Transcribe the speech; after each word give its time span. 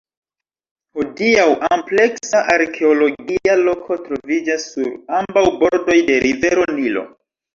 Hodiaŭ 0.99 1.43
ampleksa 1.75 2.39
arkeologia 2.53 3.57
loko 3.67 3.97
troviĝas 4.07 4.67
sur 4.71 4.89
ambaŭ 5.19 5.43
bordoj 5.65 5.99
de 6.11 6.19
rivero 6.27 6.65
Nilo. 6.81 7.05